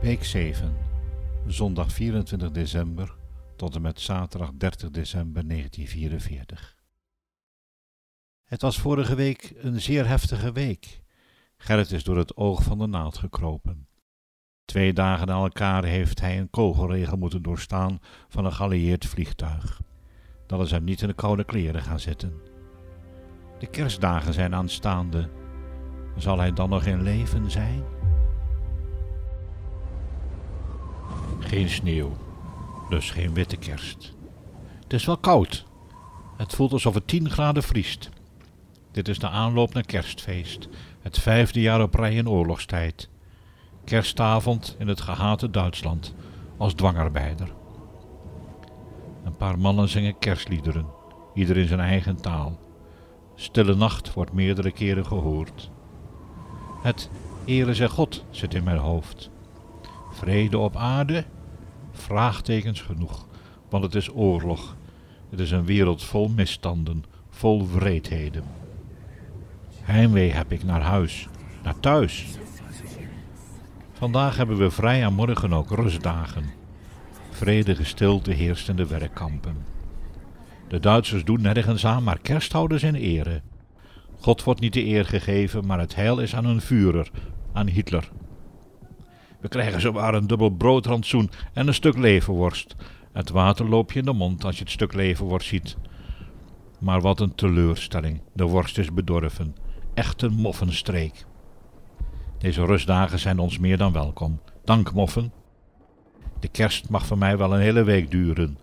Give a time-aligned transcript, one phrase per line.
[0.00, 0.76] Week 7,
[1.46, 3.16] zondag 24 december
[3.56, 6.76] tot en met zaterdag 30 december 1944.
[8.44, 11.02] Het was vorige week een zeer heftige week.
[11.56, 13.88] Gerrit is door het oog van de naald gekropen.
[14.64, 17.98] Twee dagen na elkaar heeft hij een kogelregel moeten doorstaan
[18.28, 19.80] van een geallieerd vliegtuig.
[20.46, 22.40] Dat is hem niet in de koude kleren gaan zitten.
[23.58, 25.28] De kerstdagen zijn aanstaande.
[26.16, 27.99] Zal hij dan nog in leven zijn?
[31.50, 32.16] Geen sneeuw,
[32.88, 34.14] dus geen witte kerst.
[34.82, 35.64] Het is wel koud.
[36.36, 38.08] Het voelt alsof het 10 graden vriest.
[38.90, 40.68] Dit is de aanloop naar kerstfeest,
[41.00, 43.08] het vijfde jaar op rij in oorlogstijd.
[43.84, 46.14] Kerstavond in het gehate Duitsland,
[46.56, 47.52] als dwangarbeider.
[49.24, 50.86] Een paar mannen zingen kerstliederen,
[51.34, 52.58] ieder in zijn eigen taal.
[53.34, 55.70] Stille nacht wordt meerdere keren gehoord.
[56.82, 57.10] Het
[57.44, 59.30] Ere zij God zit in mijn hoofd.
[60.10, 61.24] Vrede op aarde?
[62.00, 63.26] Vraagtekens genoeg,
[63.68, 64.76] want het is oorlog.
[65.30, 68.44] Het is een wereld vol misstanden, vol wreedheden.
[69.80, 71.28] Heimwee heb ik naar huis,
[71.62, 72.26] naar thuis.
[73.92, 76.44] Vandaag hebben we vrij en morgen ook rustdagen.
[77.30, 79.56] Vredige stilte heerst in de werkkampen.
[80.68, 83.40] De Duitsers doen nergens aan, maar kerst houden ze in ere.
[84.20, 87.10] God wordt niet de eer gegeven, maar het heil is aan een vurer,
[87.52, 88.10] aan Hitler.
[89.40, 92.76] We krijgen zowaar een dubbel broodrantsoen en een stuk leverworst.
[93.12, 95.76] Het water loopt je in de mond als je het stuk leverworst ziet.
[96.78, 99.56] Maar wat een teleurstelling, de worst is bedorven.
[99.94, 101.24] Echt een moffenstreek.
[102.38, 104.40] Deze rustdagen zijn ons meer dan welkom.
[104.64, 105.32] Dank moffen.
[106.40, 108.58] De kerst mag voor mij wel een hele week duren.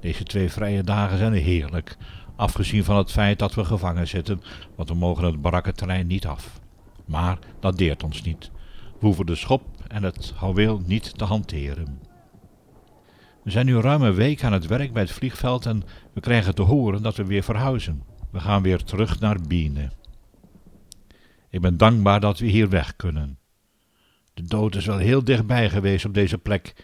[0.00, 1.96] Deze twee vrije dagen zijn heerlijk,
[2.36, 4.42] afgezien van het feit dat we gevangen zitten,
[4.76, 6.60] want we mogen het barakkenterrein niet af.
[7.04, 8.50] Maar dat deert ons niet.
[9.04, 12.00] Hoeven de schop en het houweel niet te hanteren.
[13.42, 15.82] We zijn nu ruim een week aan het werk bij het vliegveld en
[16.12, 18.02] we krijgen te horen dat we weer verhuizen.
[18.30, 19.92] We gaan weer terug naar Bienen.
[21.50, 23.38] Ik ben dankbaar dat we hier weg kunnen.
[24.34, 26.74] De dood is wel heel dichtbij geweest op deze plek.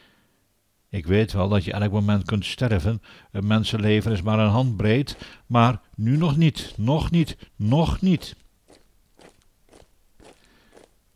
[0.88, 3.02] Ik weet wel dat je elk moment kunt sterven.
[3.32, 5.16] Een mensenleven is maar een handbreed,
[5.46, 8.36] maar nu nog niet, nog niet, nog niet.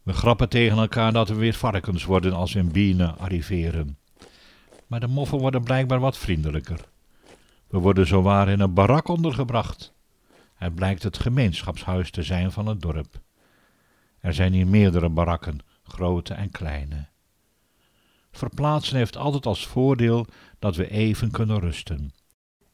[0.04, 3.98] We grappen tegen elkaar dat we weer varkens worden als we in Bienen arriveren.
[4.86, 6.80] Maar de moffen worden blijkbaar wat vriendelijker.
[7.68, 9.92] We worden zowaar in een barak ondergebracht.
[10.54, 13.20] Het blijkt het gemeenschapshuis te zijn van het dorp.
[14.18, 17.08] Er zijn hier meerdere barakken, grote en kleine.
[18.30, 20.26] Verplaatsen heeft altijd als voordeel
[20.58, 22.12] dat we even kunnen rusten.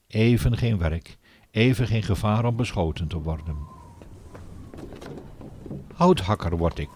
[0.06, 1.18] Even geen werk,
[1.50, 3.79] even geen gevaar om beschoten te worden.
[6.00, 6.88] Houthakker word ik.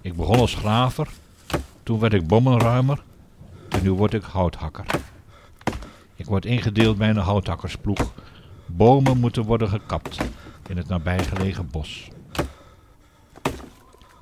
[0.00, 1.08] Ik begon als graver,
[1.82, 3.02] toen werd ik bommenruimer
[3.68, 4.84] en nu word ik houthakker.
[6.14, 8.12] Ik word ingedeeld bij een houthakkersploeg.
[8.66, 10.16] Bomen moeten worden gekapt
[10.68, 12.08] in het nabijgelegen bos.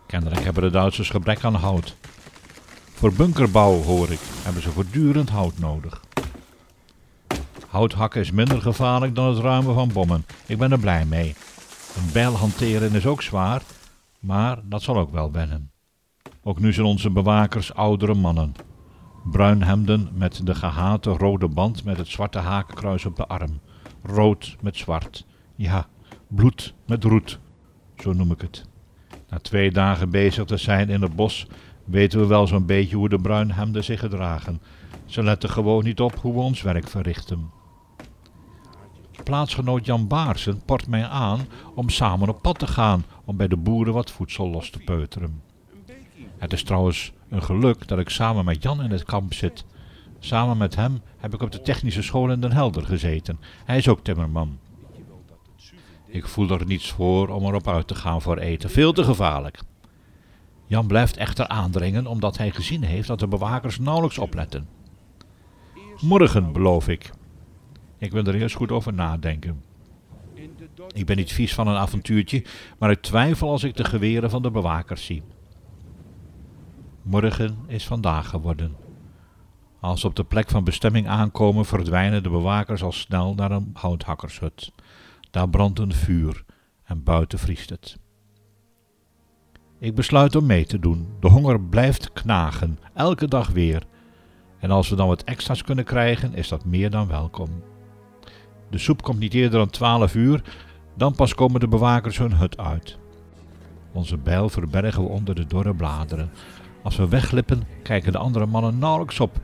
[0.06, 1.96] Kennelijk hebben de Duitsers gebrek aan hout.
[2.92, 6.00] Voor bunkerbouw, hoor ik, hebben ze voortdurend hout nodig.
[7.68, 10.26] Houthakken is minder gevaarlijk dan het ruimen van bommen.
[10.46, 11.34] Ik ben er blij mee.
[11.96, 13.62] Een bijl hanteren is ook zwaar,
[14.24, 15.70] maar dat zal ook wel wennen.
[16.42, 18.54] Ook nu zijn onze bewakers oudere mannen.
[19.30, 23.60] Bruinhemden met de gehate rode band met het zwarte hakenkruis op de arm.
[24.02, 25.26] Rood met zwart.
[25.54, 25.86] Ja,
[26.28, 27.38] bloed met roet.
[27.96, 28.64] Zo noem ik het.
[29.28, 31.46] Na twee dagen bezig te zijn in het bos
[31.84, 34.60] weten we wel zo'n beetje hoe de bruinhemden zich gedragen.
[35.06, 37.50] Ze letten gewoon niet op hoe we ons werk verrichten.
[39.24, 41.40] Plaatsgenoot Jan Baarsen port mij aan
[41.74, 45.42] om samen op pad te gaan om bij de boeren wat voedsel los te peuteren.
[46.38, 49.64] Het is trouwens een geluk dat ik samen met Jan in het kamp zit.
[50.18, 53.38] Samen met hem heb ik op de technische school in Den Helder gezeten.
[53.64, 54.58] Hij is ook timmerman.
[56.06, 58.70] Ik voel er niets voor om erop uit te gaan voor eten.
[58.70, 59.60] Veel te gevaarlijk.
[60.66, 64.68] Jan blijft echter aandringen omdat hij gezien heeft dat de bewakers nauwelijks opletten.
[66.00, 67.10] Morgen, beloof ik.
[67.98, 69.62] Ik wil er eerst goed over nadenken.
[70.94, 72.44] Ik ben niet vies van een avontuurtje,
[72.78, 75.22] maar ik twijfel als ik de geweren van de bewakers zie.
[77.02, 78.76] Morgen is vandaag geworden.
[79.80, 83.70] Als ze op de plek van bestemming aankomen, verdwijnen de bewakers al snel naar een
[83.72, 84.72] houthakkershut.
[85.30, 86.44] Daar brandt een vuur
[86.84, 87.98] en buiten vriest het.
[89.78, 91.06] Ik besluit om mee te doen.
[91.20, 93.82] De honger blijft knagen, elke dag weer.
[94.58, 97.62] En als we dan wat extra's kunnen krijgen, is dat meer dan welkom.
[98.74, 100.42] De soep komt niet eerder dan twaalf uur,
[100.96, 102.98] dan pas komen de bewakers hun hut uit.
[103.92, 106.30] Onze bijl verbergen we onder de dorre bladeren.
[106.82, 109.36] Als we wegglippen, kijken de andere mannen nauwelijks op.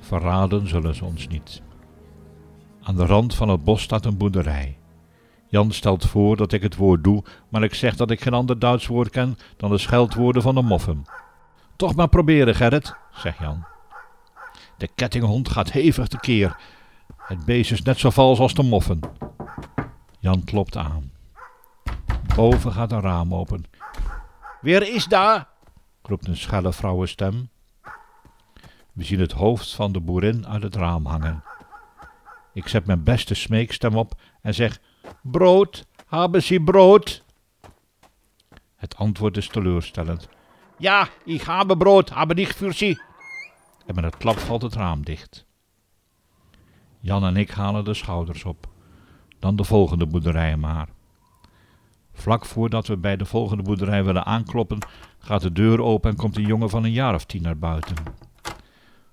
[0.00, 1.62] Verraden zullen ze ons niet.
[2.82, 4.78] Aan de rand van het bos staat een boerderij.
[5.48, 8.58] Jan stelt voor dat ik het woord doe, maar ik zeg dat ik geen ander
[8.58, 11.04] Duits woord ken dan de scheldwoorden van de moffen.
[11.76, 13.64] Toch maar proberen, Gerrit, zegt Jan.
[14.76, 16.56] De kettinghond gaat hevig tekeer.
[17.22, 19.00] Het beest is net zo vals als de moffen.
[20.18, 21.12] Jan klopt aan.
[22.34, 23.64] Boven gaat een raam open.
[24.60, 25.48] Weer is daar?
[26.02, 27.50] roept een schelle vrouwenstem.
[28.92, 31.44] We zien het hoofd van de boerin uit het raam hangen.
[32.52, 34.80] Ik zet mijn beste smeekstem op en zeg:
[35.22, 37.24] Brood, hebben ze brood?
[38.76, 40.28] Het antwoord is teleurstellend.
[40.78, 43.00] Ja, ik habe brood, aber nicht für Sie.
[43.86, 45.44] En met een klap valt het raam dicht.
[47.02, 48.68] Jan en ik halen de schouders op.
[49.38, 50.88] Dan de volgende boerderij maar.
[52.12, 54.78] Vlak voordat we bij de volgende boerderij willen aankloppen,
[55.18, 57.96] gaat de deur open en komt een jongen van een jaar of tien naar buiten.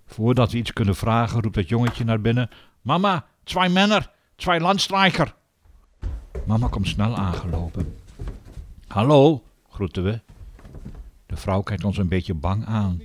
[0.06, 2.50] Voordat we iets kunnen vragen, roept het jongetje naar binnen:
[2.81, 4.06] Mama, twee mannen,
[4.36, 5.36] twee landstrijker.
[6.45, 7.95] Mama komt snel aangelopen.
[8.88, 10.21] Hallo, groeten we.
[11.25, 13.01] De vrouw kijkt ons een beetje bang aan.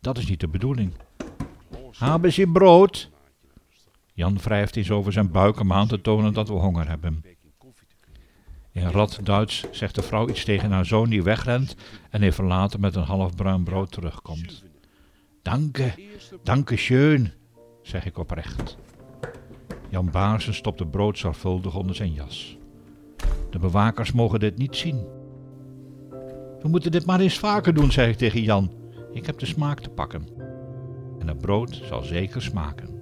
[0.00, 0.92] Dat is niet de bedoeling.
[1.98, 3.10] Hebben ze brood?
[4.16, 7.24] Jan wrijft eens over zijn buik om aan te tonen dat we honger hebben.
[8.72, 11.76] In rad Duits zegt de vrouw iets tegen haar zoon die wegrent
[12.10, 14.64] en even later met een half bruin brood terugkomt.
[15.42, 15.94] Danke,
[16.42, 17.32] danke schön,
[17.82, 18.76] zeg ik oprecht.
[19.88, 22.56] Jan Baarsen stopt het brood zorgvuldig onder zijn jas.
[23.50, 25.06] De bewakers mogen dit niet zien.
[26.62, 28.72] We moeten dit maar eens vaker doen, zeg ik tegen Jan.
[29.12, 30.28] Ik heb de smaak te pakken.
[31.18, 32.95] En het brood zal zeker smaken.